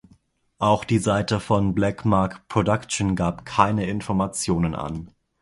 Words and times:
Auch 0.57 0.83
die 0.83 0.97
Seite 0.97 1.39
von 1.39 1.75
Black 1.75 2.05
Mark 2.05 2.47
Production 2.47 3.15
gab 3.15 3.45
keine 3.45 3.85
Informationen 3.85 4.73
an. 4.73 5.13